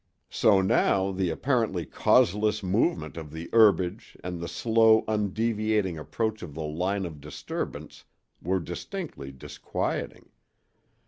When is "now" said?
0.63-1.11